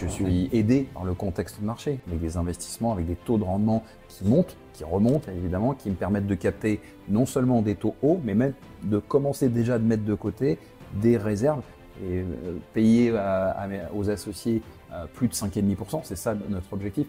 [0.00, 3.42] Je suis aidé par le contexte de marché, avec des investissements, avec des taux de
[3.42, 7.96] rendement qui montent, qui remontent évidemment, qui me permettent de capter non seulement des taux
[8.02, 8.52] hauts, mais même
[8.84, 10.58] de commencer déjà à mettre de côté
[10.94, 11.62] des réserves
[12.00, 13.12] et euh, payer
[13.92, 16.00] aux associés euh, plus de 5,5%.
[16.04, 17.08] C'est ça notre objectif.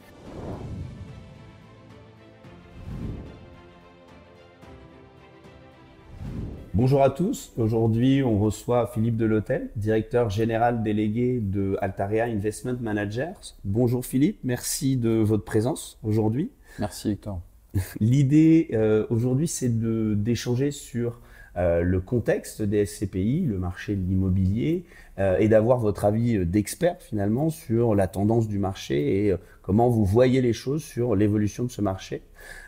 [6.81, 7.51] Bonjour à tous.
[7.57, 13.33] Aujourd'hui, on reçoit Philippe Delhotel, directeur général délégué de Altaria Investment Managers.
[13.65, 16.51] Bonjour Philippe, merci de votre présence aujourd'hui.
[16.79, 17.41] Merci Victor.
[17.99, 19.77] L'idée euh, aujourd'hui, c'est
[20.23, 21.19] d'échanger sur
[21.57, 24.85] euh, le contexte des SCPI, le marché de l'immobilier,
[25.17, 30.05] euh, et d'avoir votre avis d'expert finalement sur la tendance du marché et comment vous
[30.05, 32.21] voyez les choses sur l'évolution de ce marché.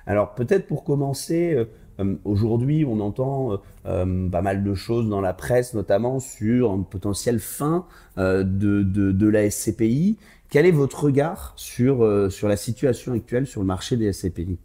[0.05, 1.65] Alors peut-être pour commencer,
[2.23, 6.85] aujourd'hui, on entend euh, euh, pas mal de choses dans la presse, notamment sur une
[6.85, 7.85] potentielle fin
[8.17, 10.17] de, de, la SCPI.
[10.49, 14.59] Quel est votre regard sur, sur la situation actuelle sur le marché des SCPI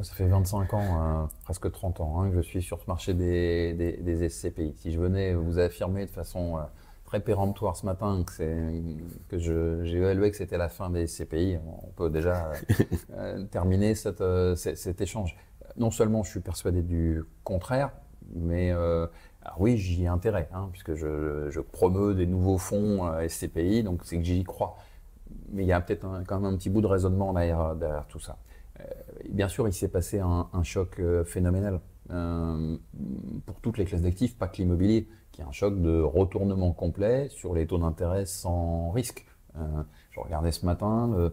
[0.00, 3.74] ça fait 25 ans, presque 30 ans, hein, que je suis sur ce marché des,
[3.74, 4.72] des, SCPI.
[4.78, 6.58] Si je venais vous affirmer de façon
[7.04, 8.72] très péremptoire ce matin que,
[9.28, 12.52] que j'ai évalué que c'était la fin des SCPI, on peut déjà
[13.50, 14.24] terminer cette,
[14.56, 15.36] cet échange
[15.76, 17.92] non seulement je suis persuadé du contraire,
[18.34, 19.06] mais euh,
[19.58, 24.18] oui, j'y ai intérêt, hein, puisque je, je, des nouveaux fonds euh, SCPI, donc c'est
[24.18, 24.76] que j'y crois.
[25.50, 27.74] Mais il y a peut-être quand même un petit bout de raisonnement derrière,
[28.08, 28.38] tout ça.
[28.80, 28.84] Euh,
[29.30, 31.80] bien sûr, il s'est passé un, choc phénoménal
[33.46, 37.28] pour toutes les classes d'actifs, pas que l'immobilier, qui est un choc de retournement complet
[37.30, 39.24] sur les taux d'intérêt sans risque.
[40.10, 41.30] je regardais ce matin,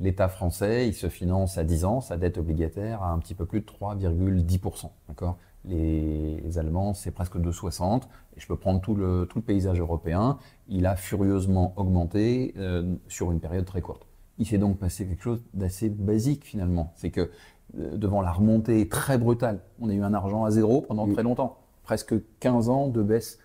[0.00, 3.46] l'État français, il se finance à 10 ans, sa dette obligataire à un petit peu
[3.46, 4.90] plus de 3,10%.
[5.08, 5.38] D'accord?
[5.64, 8.02] Les, Allemands, c'est presque 2,60.
[8.36, 10.38] Et je peux prendre tout le, tout le paysage européen.
[10.68, 14.06] Il a furieusement augmenté euh, sur une période très courte.
[14.38, 16.92] Il s'est donc passé quelque chose d'assez basique finalement.
[16.96, 17.30] C'est que
[17.78, 21.22] euh, devant la remontée très brutale, on a eu un argent à zéro pendant très
[21.22, 21.58] longtemps.
[21.82, 23.38] Presque 15 ans de baisse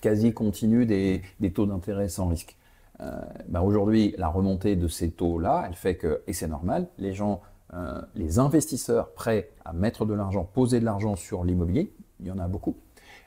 [0.00, 2.56] quasi continue des, des taux d'intérêt sans risque.
[3.02, 7.12] Euh, bah, aujourd'hui, la remontée de ces taux-là, elle fait que, et c'est normal, les
[7.12, 7.40] gens,
[7.74, 12.30] euh, les investisseurs prêts à mettre de l'argent, poser de l'argent sur l'immobilier, il y
[12.30, 12.76] en a beaucoup,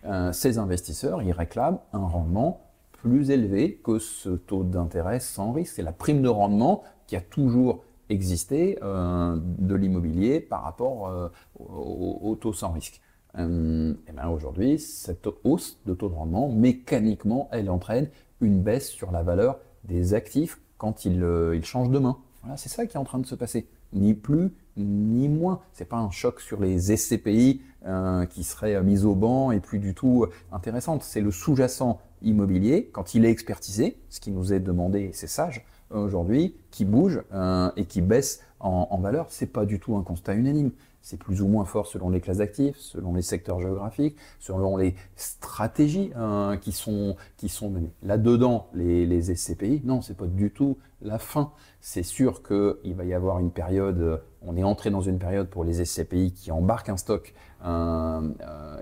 [0.05, 5.73] euh, ces investisseurs, ils réclament un rendement plus élevé que ce taux d'intérêt sans risque.
[5.75, 11.11] C'est la prime de rendement qui a toujours existé de l'immobilier par rapport
[11.59, 13.01] au, taux sans risque.
[13.35, 18.09] et ben aujourd'hui, cette hausse de taux de rendement, mécaniquement, elle entraîne
[18.41, 22.17] une baisse sur la valeur des actifs quand ils, euh, changent de main.
[22.41, 23.67] Voilà, c'est ça qui est en train de se passer.
[23.93, 25.61] Ni plus, ni moins.
[25.73, 29.79] C'est pas un choc sur les SCPI euh, qui serait mis au banc et plus
[29.79, 31.03] du tout intéressante.
[31.03, 35.65] C'est le sous-jacent immobilier, quand il est expertisé, ce qui nous est demandé, c'est sage,
[35.91, 39.27] aujourd'hui, qui bouge euh, et qui baisse en, en valeur.
[39.29, 40.71] C'est pas du tout un constat unanime
[41.05, 44.95] c'est plus ou moins fort selon les classes d'actifs, selon les secteurs géographiques, selon les
[45.15, 47.93] stratégies hein, qui sont qui sont menées.
[48.01, 51.51] Là-dedans, les, SCPI, non, c'est pas du tout la fin.
[51.79, 55.63] C'est sûr qu'il va y avoir une période, on est entré dans une période pour
[55.63, 58.31] les SCPI qui embarquent un stock euh,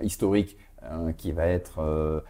[0.00, 2.20] historique euh, qui va être euh,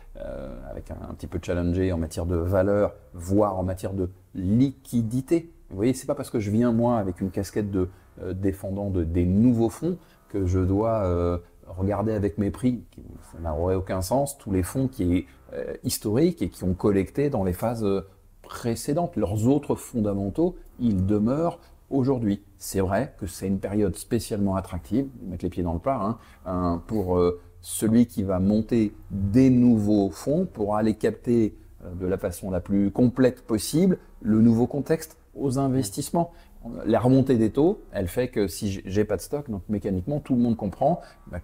[0.69, 5.53] avec un, un, petit peu challengé en matière de valeur, voire en matière de liquidité.
[5.71, 7.87] Vous voyez, c'est pas parce que je viens moi avec une casquette de euh,
[8.32, 9.98] défendant de, des nouveaux fonds
[10.28, 12.82] que je dois euh, regarder avec mépris.
[13.32, 14.36] Ça n'aurait aucun sens.
[14.36, 17.86] Tous les fonds qui est euh, historiques et qui ont collecté dans les phases
[18.42, 21.60] précédentes, leurs autres fondamentaux, ils demeurent
[21.91, 22.42] aujourd'hui.
[22.58, 26.82] C'est vrai que c'est une période spécialement attractive, mettre les pieds dans le plat, hein,
[26.86, 27.20] pour
[27.60, 31.56] celui qui va monter des nouveaux fonds pour aller capter
[31.94, 36.32] de la façon la plus complète possible le nouveau contexte aux investissements
[36.84, 40.34] la remontée des taux, elle fait que si j'ai pas de stock, donc mécaniquement tout
[40.34, 41.41] le monde comprend bah,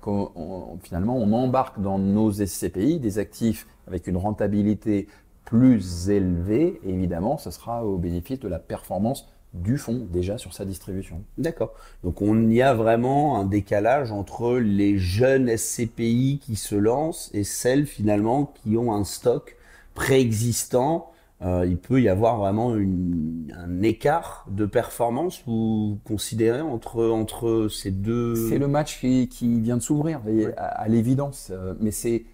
[0.82, 5.08] finalement on embarque dans nos SCPI des actifs avec une rentabilité
[5.44, 6.80] plus élevée.
[6.84, 11.24] Évidemment, ce sera au bénéfice de la performance du fonds déjà sur sa distribution.
[11.38, 11.72] D'accord.
[12.04, 17.42] Donc on y a vraiment un décalage entre les jeunes SCPI qui se lancent et
[17.42, 19.56] celles finalement qui ont un stock
[19.94, 21.10] préexistant
[21.42, 27.90] euh, il peut y avoir vraiment un écart de performance vous considérez entre, entre ces
[27.90, 30.20] deux C'est le match qui, vient de s'ouvrir,
[30.58, 31.50] à, l'évidence.
[31.50, 32.24] Euh, mais c'est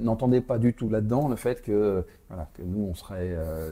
[0.00, 3.70] n'entendez pas du tout là-dedans le fait que, voilà, que nous, on serait euh,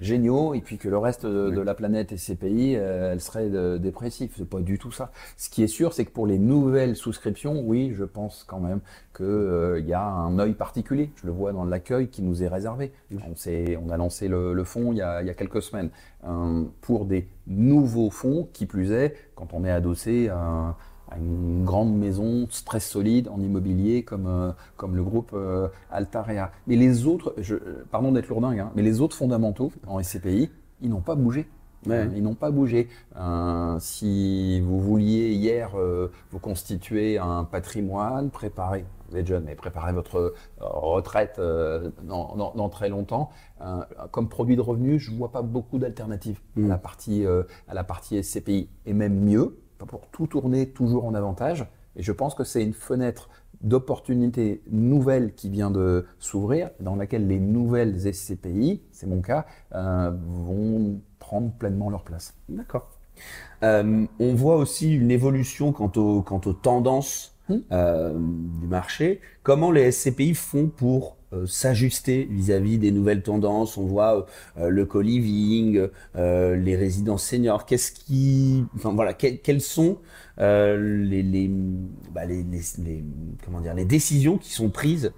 [0.00, 3.48] géniaux et puis que le reste de, la planète et ses pays, euh, elle serait
[3.48, 4.32] de, dépressif.
[4.36, 5.12] C'est pas du tout ça.
[5.36, 8.80] Ce qui est sûr, c'est que pour les nouvelles souscriptions, oui, je pense quand même
[9.16, 11.10] qu'il y a un œil particulier.
[11.16, 12.92] Je le vois dans l'accueil qui nous est réservé.
[13.12, 13.18] On,
[13.86, 15.90] on a lancé le, fonds il y a, il y a quelques semaines
[16.80, 20.76] pour des nouveaux fonds, qui plus est, quand on est adossé à
[21.18, 26.52] une grande maison très solide en immobilier comme, euh, comme le groupe euh, Altarea.
[26.66, 27.56] Mais les autres, je,
[27.90, 30.50] pardon d'être lourdingue, hein, mais les autres fondamentaux en SCPI,
[30.80, 31.48] ils n'ont pas bougé.
[31.86, 32.88] Ils n'ont pas bougé.
[33.16, 35.72] Euh, si vous vouliez hier
[36.30, 41.38] vous constituer un patrimoine, préparer, vous êtes jeune, mais préparer votre retraite
[42.04, 43.28] dans, dans, très longtemps,
[44.12, 46.68] comme produit de revenu, je ne vois pas beaucoup d'alternatives à mmh.
[46.68, 47.26] la partie
[47.68, 48.70] à la partie SCPI.
[48.86, 49.54] Et même mieux,
[49.86, 51.66] pour tout tourner toujours en avantage.
[51.96, 53.28] Et je pense que c'est une fenêtre
[53.60, 60.12] d'opportunité nouvelle qui vient de s'ouvrir, dans laquelle les nouvelles SCPI, c'est mon cas, euh,
[60.26, 62.34] vont prendre pleinement leur place.
[62.48, 62.90] D'accord.
[63.62, 67.62] Euh, on voit aussi une évolution quant, quant aux tendances hum.
[67.72, 69.20] euh, du marché.
[69.42, 71.16] Comment les SCPI font pour
[71.46, 73.76] s'ajuster vis-à-vis des nouvelles tendances.
[73.76, 74.26] On voit
[74.58, 77.66] euh, le co-living, euh, les résidences seniors.
[77.66, 79.98] Qu'est-ce qui, enfin voilà, quelles sont
[80.38, 81.50] les,
[82.12, 82.44] bah, les,
[83.44, 85.12] comment dire, les décisions qui sont prises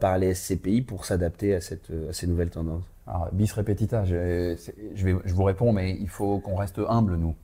[0.00, 2.84] par les SCPI pour s'adapter à, cette, à ces nouvelles tendances?
[3.06, 4.56] Alors, bis repetita, je, vais,
[4.94, 7.34] je vous réponds, mais il faut qu'on reste humble, nous.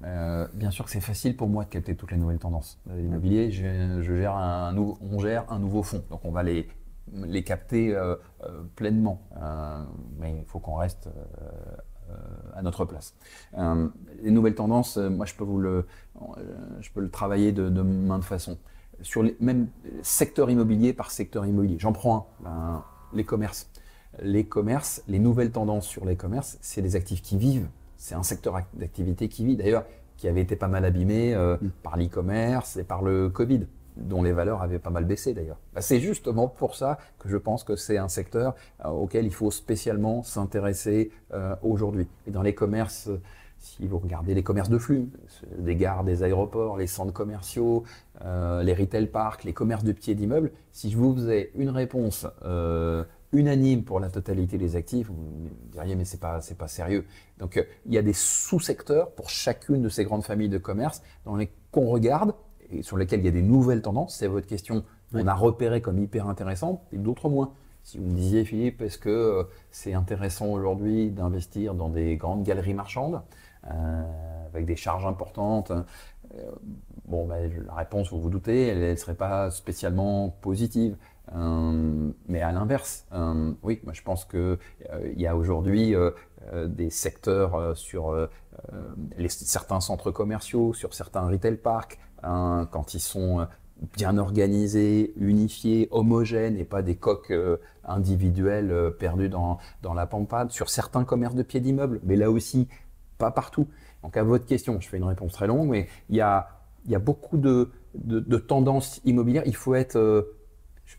[0.55, 2.79] bien sûr que c'est facile pour moi de capter toutes les nouvelles tendances.
[2.95, 6.69] L'immobilier, je, gère un, on gère un nouveau fonds, donc on va les
[7.15, 9.23] les capter euh, euh, pleinement.
[9.41, 9.83] Euh,
[10.19, 11.09] mais il faut qu'on reste
[12.55, 13.15] à notre place.
[14.23, 15.87] les nouvelles tendances, moi je peux vous le,
[16.81, 18.57] je peux le travailler de, de main de façon.
[19.03, 19.69] Sur les, même
[20.03, 21.77] secteur immobilier par secteur immobilier.
[21.79, 23.71] J'en prends un, ben, les commerces.
[24.23, 27.69] Les commerces, les nouvelles tendances sur les commerces, c'est des actifs qui vivent.
[27.99, 29.57] C'est un secteur d'activité qui vit.
[29.57, 29.85] D'ailleurs,
[30.17, 31.69] qui avait été pas mal abîmé mm.
[31.83, 33.67] par l'e-commerce et par le Covid
[33.99, 35.59] dont les valeurs avaient pas mal baissé d'ailleurs.
[35.75, 38.55] Bah, c'est justement pour ça que je pense que c'est un secteur
[38.85, 42.07] euh, auquel il faut spécialement s'intéresser euh, aujourd'hui.
[42.27, 43.11] Et dans les commerces,
[43.59, 45.09] si vous regardez les commerces de flux,
[45.59, 47.85] des gares, des aéroports, les centres commerciaux,
[48.25, 52.27] euh, les retail parks, les commerces de pieds d'immeubles, si je vous faisais une réponse
[53.31, 57.05] unanime pour la totalité des actifs, vous me diriez mais c'est pas c'est pas sérieux.
[57.39, 61.37] Donc il y a des sous-secteurs pour chacune de ces grandes familles de commerce dans
[61.37, 62.33] les qu'on regarde
[62.71, 64.85] et sur lesquels il y a des nouvelles tendances, c'est votre question,
[65.15, 67.53] on a repéré comme hyper intéressant, et d'autres moins.
[67.89, 72.43] Si vous me disiez, Philippe, est-ce que euh, c'est intéressant aujourd'hui d'investir dans des grandes
[72.43, 73.23] galeries marchandes
[73.71, 74.03] euh,
[74.53, 76.53] avec des charges importantes euh,
[77.07, 80.99] Bon, ben, la réponse, vous vous doutez, elle ne serait pas spécialement positive.
[81.35, 83.07] mais à l'inverse,
[83.63, 84.59] oui, moi je pense qu'il
[85.15, 85.95] il y a aujourd'hui
[86.67, 88.15] des secteurs sur
[89.17, 93.45] les, certains centres commerciaux, sur certains retail parks, Hein, quand ils sont euh,
[93.97, 100.07] bien organisés, unifiés, homogènes et pas des coques euh, individuelles euh, perdues dans, dans la
[100.07, 102.69] pampade, sur certains commerces de pieds d'immeubles, mais là aussi,
[103.19, 103.69] pas partout.
[104.03, 106.49] Donc à votre question, je fais une réponse très longue, mais il y a,
[106.87, 109.43] il y a beaucoup de, de, tendances immobilières.
[109.47, 110.35] Il faut être,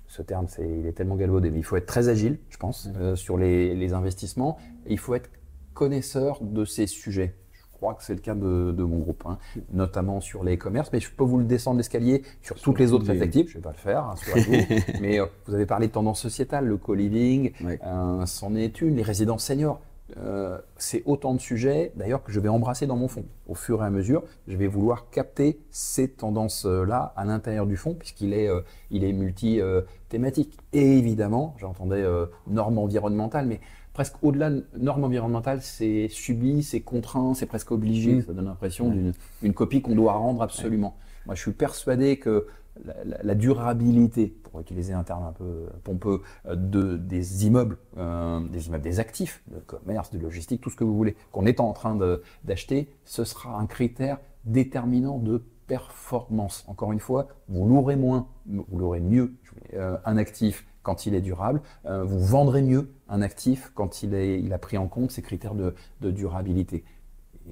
[0.07, 2.89] ce terme, c'est, il est tellement galvaudé, mais il faut être très agile, je pense,
[3.15, 4.57] sur les, les investissements.
[4.85, 5.29] Et il faut être
[5.73, 7.38] connaisseur de ces sujets
[7.79, 9.37] crois que c'est le cas de, mon groupe, hein.
[9.71, 10.91] notamment sur les commerces.
[10.91, 13.51] Mais je peux vous le descendre l'escalier sur, toutes les autres actifs.
[13.51, 14.15] Je ne vais pas le faire, hein,
[15.01, 19.01] mais euh, vous avez parlé de tendance sociétale, le co-living, euh, c'en est une, les
[19.01, 19.79] résidences seniors.
[20.17, 23.23] Euh, c'est autant de sujets, d'ailleurs, que je vais embrasser dans mon fond.
[23.47, 27.93] Au fur et à mesure, je vais vouloir capter ces tendances-là à l'intérieur du fond,
[27.93, 28.49] puisqu'il est,
[28.91, 30.57] il est multi-thématique.
[30.73, 32.03] Et évidemment, j'entendais
[32.47, 33.61] normes environnementales, mais
[33.99, 38.13] presque au-delà de normes environnementales, c'est subi, c'est contraint, c'est presque obligé.
[38.13, 38.21] Mm.
[38.21, 38.93] Ça donne l'impression
[39.41, 40.95] d'une copie qu'on doit rendre absolument.
[41.25, 42.47] Moi, je suis persuadé que
[43.03, 48.67] la, durabilité, pour utiliser un terme un peu pompeux, euh, de, des immeubles, euh, des
[48.67, 51.73] immeubles, des actifs, de commerce, de logistique, tout ce que vous voulez, qu'on est en
[51.73, 51.99] train
[52.45, 56.63] d'acheter, ce sera un critère déterminant de performance.
[56.69, 59.33] Encore une fois, vous louerez moins, vous louerez mieux
[59.73, 64.15] euh, un actif quand il est durable, euh, vous vendrez mieux un actif quand il,
[64.15, 66.83] est, il a pris en compte ces critères de, durabilité.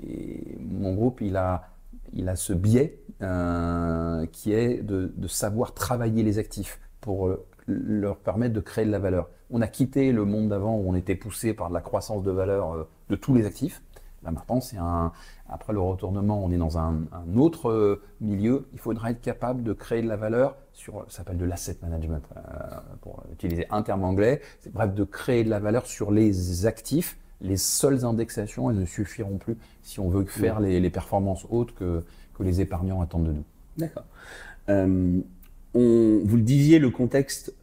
[0.01, 1.70] Et mon groupe, il a,
[2.13, 8.17] il a ce biais euh, qui est de, savoir travailler les actifs pour euh, leur
[8.17, 9.29] permettre de créer de la valeur.
[9.51, 12.32] On a quitté le monde d'avant où on était poussé par de la croissance de
[12.32, 13.84] valeur de tous les actifs.
[14.27, 15.13] Là maintenant, c'est un,
[15.48, 17.07] après le retournement, on est dans un,
[17.38, 18.67] autre euh, milieu.
[18.74, 22.22] Il faudra être capable de créer de la valeur sur, ça s'appelle de l'asset management,
[22.36, 22.41] euh,
[23.00, 24.41] pour utiliser un terme anglais.
[24.74, 27.17] Bref, de créer de la valeur sur les actifs.
[27.39, 32.03] Les seules indexations, elles ne suffiront plus si on veut faire les, performances hautes que,
[32.34, 33.46] que les épargnants attendent de nous.
[33.77, 34.05] D'accord.
[34.67, 35.22] Euh,
[35.74, 37.53] vous le disiez, le contexte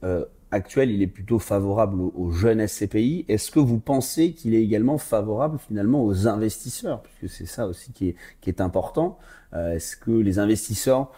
[0.54, 3.25] actuel, il est plutôt favorable aux, jeunes SCPI.
[3.28, 7.02] Est-ce que vous pensez qu'il est également favorable finalement aux investisseurs?
[7.02, 8.14] Puisque c'est ça aussi qui
[8.46, 9.18] est, important.
[9.52, 11.11] Euh, est-ce que les investisseurs,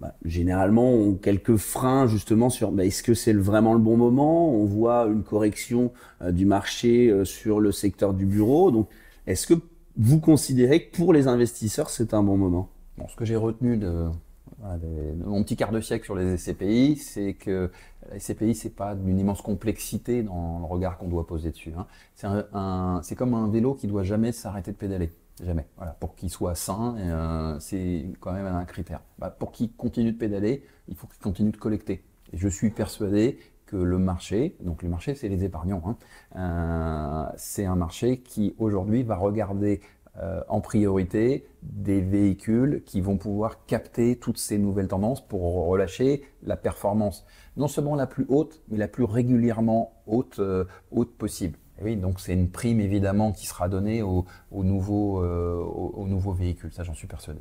[0.00, 4.50] bah, généralement, ont quelques freins justement sur bah, est-ce que c'est vraiment le bon moment?
[4.54, 8.70] On voit une correction euh, du marché euh, sur le secteur du bureau.
[8.70, 8.88] Donc,
[9.26, 9.54] est-ce que
[9.96, 12.70] vous considérez que pour les investisseurs, c'est un bon moment?
[12.98, 14.06] Bon, Ce que j'ai retenu de,
[14.60, 17.70] mon petit quart de siècle sur les SCPI, c'est que
[18.12, 21.72] les SCPI, c'est pas d'une immense complexité dans le regard qu'on doit poser dessus.
[21.76, 23.00] Hein.
[23.02, 25.10] C'est comme un vélo qui doit jamais s'arrêter de pédaler.
[25.44, 25.66] Jamais.
[25.76, 25.92] Voilà.
[25.92, 29.00] Pour qu'il soit sain, euh, c'est quand même un critère.
[29.18, 32.02] Bah, pour qu'il continue de pédaler, il faut qu'il continue de collecter.
[32.32, 35.96] Et je suis persuadé que le marché, donc le marché, c'est les épargnants, hein,
[36.36, 39.80] euh, c'est un marché qui aujourd'hui va regarder
[40.22, 46.22] euh, en priorité des véhicules qui vont pouvoir capter toutes ces nouvelles tendances pour relâcher
[46.42, 47.26] la performance,
[47.58, 51.58] non seulement la plus haute, mais la plus régulièrement haute, euh, haute possible.
[51.82, 56.72] oui, donc c'est une prime évidemment qui sera donnée aux, nouveaux, euh, aux, nouveaux véhicules,
[56.72, 57.40] ça j'en suis persuadé.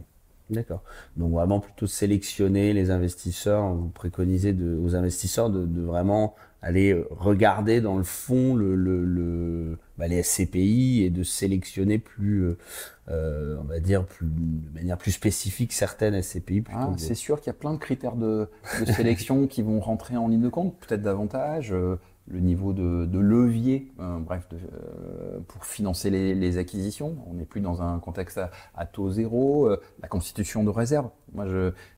[0.49, 0.83] D'accord.
[1.15, 4.53] Donc vraiment plutôt sélectionner les investisseurs, vous préconisez
[4.83, 11.03] aux investisseurs de vraiment aller euh, regarder dans le fond le, le, bah, les SCPI
[11.03, 12.57] et de sélectionner plus, euh,
[13.09, 16.63] euh, on va dire, plus, de manière plus spécifique certaines SCPI.
[16.73, 20.17] Ah, c'est sûr qu'il y a plein de critères de, de sélection qui vont rentrer
[20.17, 21.73] en ligne de compte, peut-être davantage
[22.27, 24.47] le niveau de, levier, euh, bref,
[25.47, 27.17] pour financer les, acquisitions.
[27.29, 28.39] On n'est plus dans un contexte
[28.73, 29.69] à, taux zéro.
[30.01, 31.09] La constitution de réserve.
[31.33, 31.45] Moi,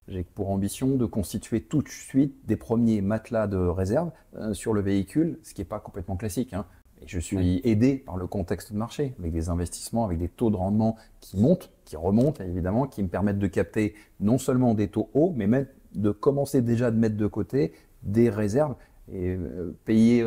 [0.08, 4.12] j'ai pour ambition de constituer tout de suite des premiers matelas de réserve
[4.54, 6.54] sur le véhicule, ce qui n'est pas complètement classique.
[6.54, 6.66] Hein.
[7.02, 10.50] Et je suis aidé par le contexte de marché, avec des investissements, avec des taux
[10.50, 14.88] de rendement qui montent, qui remontent évidemment, qui me permettent de capter non seulement des
[14.88, 17.74] taux hauts, mais même de commencer déjà de mettre de côté
[18.04, 18.76] des réserves
[19.12, 20.24] et euh, payer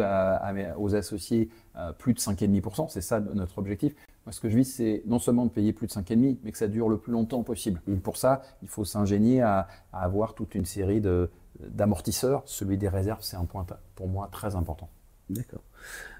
[0.76, 3.94] aux associés euh, plus de 5,5%, c'est ça notre objectif.
[4.26, 6.58] Moi, ce que je vis, c'est non seulement de payer plus de 5,5%, mais que
[6.58, 7.80] ça dure le plus longtemps possible.
[7.86, 7.96] Mmh.
[7.96, 11.02] Pour ça, il faut s'ingénier à, avoir toute une série
[11.58, 12.42] d'amortisseurs.
[12.46, 14.88] Celui des réserves, c'est un point pour moi très important.
[15.30, 15.62] D'accord.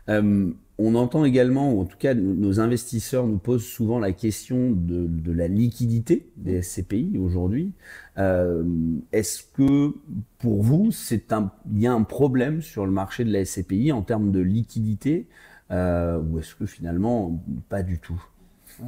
[0.09, 0.53] Euh,
[0.83, 5.31] on entend également, ou en tout cas nos investisseurs nous posent souvent la question de,
[5.31, 7.73] la liquidité des SCPI aujourd'hui.
[8.17, 8.65] Euh,
[9.13, 9.95] est-ce que
[10.39, 10.91] pour vous,
[11.31, 14.41] un, il y a un problème sur le marché de la SCPI en termes de
[14.41, 15.29] liquidité
[15.71, 18.23] euh, ou est-ce que finalement pas du tout?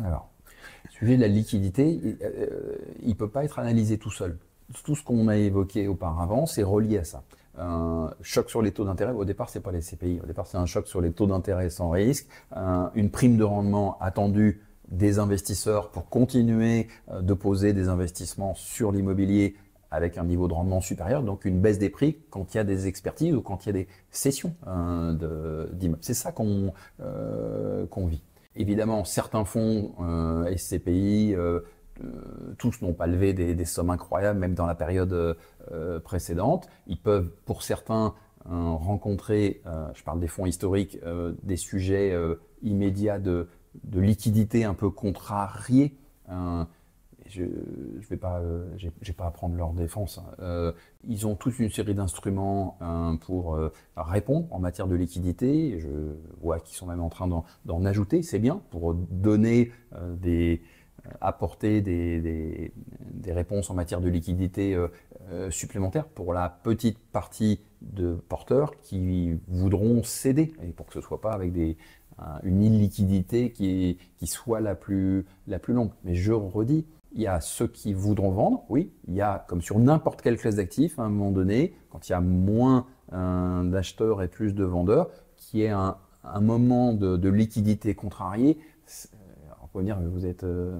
[0.03, 0.31] Alors,
[0.87, 2.01] le sujet de la liquidité,
[3.03, 4.39] il ne peut pas être analysé tout seul.
[4.83, 7.23] Tout ce qu'on a évoqué auparavant, c'est relié à ça
[7.59, 9.13] un choc sur les taux d'intérêt.
[9.13, 10.21] Au départ, c'est pas les CPI.
[10.23, 12.29] Au départ, c'est un choc sur les taux d'intérêt sans risque,
[12.95, 18.93] une prime de rendement attendue des investisseurs pour continuer euh, de poser des investissements sur
[18.93, 19.57] l'immobilier
[19.93, 22.65] avec un niveau de rendement supérieur, donc une baisse des prix quand il y a
[22.65, 26.03] des expertises ou quand il y a des sessions euh, d'immeubles.
[26.03, 28.23] C'est ça qu'on euh, vit.
[28.57, 29.93] Évidemment, certains fonds
[30.57, 31.61] SCPI euh,
[32.59, 35.37] tous n'ont pas levé des, sommes incroyables, même dans la période
[35.71, 36.69] euh, précédente.
[36.87, 38.15] Ils peuvent, pour certains,
[38.51, 39.63] euh, rencontrer,
[39.95, 40.99] je parle des fonds historiques,
[41.43, 42.17] des sujets
[42.63, 43.49] immédiats de,
[43.93, 45.97] liquidité un peu contrariés.
[46.29, 48.43] je ne vais pas,
[49.17, 50.19] pas à prendre leur défense.
[50.19, 50.73] Hein.
[51.05, 52.79] ils ont toute une série d'instruments
[53.21, 53.59] pour
[53.97, 55.79] répondre en matière de liquidité.
[55.79, 55.89] Je
[56.41, 58.23] vois qu'ils sont même en train d'en ajouter.
[58.23, 59.71] C'est bien pour donner
[60.21, 60.63] des
[61.21, 62.73] apporter des,
[63.27, 64.89] réponses en matière de liquidité euh,
[65.31, 70.99] euh, supplémentaires pour la petite partie de porteurs qui voudront céder, et pour que ce
[70.99, 71.77] ne soit pas avec des,
[72.45, 75.91] une illiquidité qui, qui soit la plus, la plus longue.
[76.05, 79.63] Mais je redis, il y a ceux qui voudront vendre, oui, il y a, comme
[79.63, 84.23] sur n'importe quelle classe d'actifs, à un moment donné, quand il y a moins d'acheteurs
[84.23, 88.59] et plus de vendeurs, qui est un, un moment de, de liquidité contrariée,
[89.73, 90.79] pouvez dire vous êtes euh,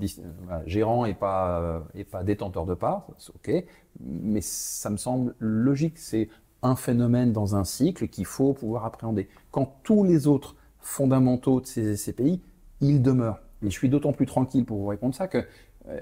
[0.00, 3.64] euh, gérant et pas, euh, et pas détenteur de parts, ok,
[4.00, 5.98] mais ça me semble logique.
[5.98, 6.28] C'est
[6.62, 9.28] un phénomène dans un cycle qu'il faut pouvoir appréhender.
[9.50, 12.40] Quand tous les autres fondamentaux de ces, ces pays,
[12.80, 13.40] ils demeurent.
[13.62, 15.44] Et je suis d'autant plus tranquille pour vous répondre ça que,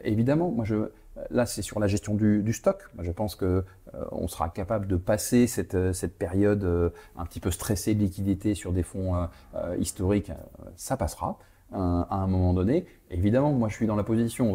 [0.05, 0.91] évidemment, moi je,
[1.31, 2.83] là c'est sur la gestion du, stock.
[3.01, 3.65] Je pense que
[4.13, 8.83] on sera capable de passer cette période un petit peu stressée de liquidité sur des
[8.83, 9.29] fonds
[9.79, 10.33] historiques.
[10.77, 11.39] ça passera.
[11.73, 12.85] À un moment donné.
[13.11, 14.55] Évidemment, moi je suis dans la position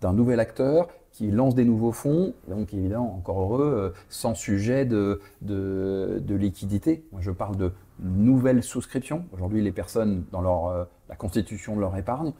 [0.00, 4.84] d'un nouvel acteur qui lance des nouveaux fonds, donc évidemment encore heureux, euh, sans sujet
[4.84, 7.04] de, de, liquidité.
[7.12, 9.24] Moi je parle de nouvelles souscriptions.
[9.32, 12.32] Aujourd'hui les personnes dans leur, euh, la constitution de leur épargne,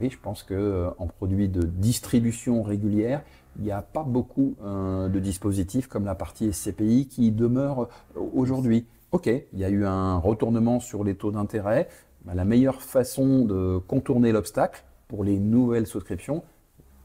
[0.00, 3.22] oui je pense qu'en euh, en produit de distribution régulière,
[3.58, 7.88] il n'y a pas beaucoup de dispositifs comme la partie SCPI qui demeure
[8.34, 8.86] aujourd'hui.
[9.12, 11.88] Ok, il y a eu un retournement sur les taux d'intérêt.
[12.26, 16.42] Bah, la meilleure façon de contourner l'obstacle pour les nouvelles souscriptions,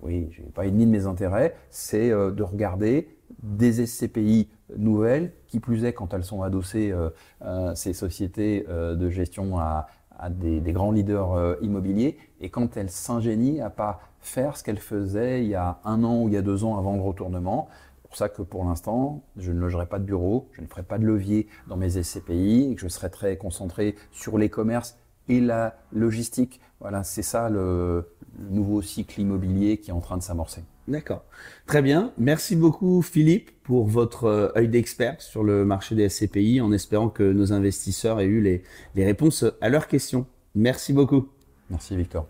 [0.01, 3.07] oui, je n'ai pas ennemi de mes intérêts, c'est euh, de regarder
[3.43, 7.11] des SCPI nouvelles, qui plus est quand elles sont adossées, euh,
[7.43, 9.87] euh, ces sociétés de gestion à,
[10.31, 15.49] des, grands leaders immobiliers, et quand elles s'ingénient à pas faire ce qu'elles faisaient il
[15.49, 17.69] y a un an ou il y a deux ans avant le retournement.
[17.95, 20.83] C'est pour ça que pour l'instant, je ne logerai pas de bureau, je ne ferai
[20.83, 24.97] pas de levier dans mes SCPI, et que je serai très concentré sur les commerces
[25.31, 26.59] et la logistique.
[26.79, 28.05] Voilà, c'est ça le,
[28.49, 30.63] nouveau cycle immobilier qui est en train de s'amorcer.
[30.87, 31.23] D'accord.
[31.67, 32.11] Très bien.
[32.17, 37.09] Merci beaucoup Philippe pour votre euh, œil d'expert sur le marché des SCPI en espérant
[37.09, 38.63] que nos investisseurs aient eu les,
[38.95, 40.25] les réponses à leurs questions.
[40.55, 41.29] Merci beaucoup.
[41.69, 42.27] Merci Victor.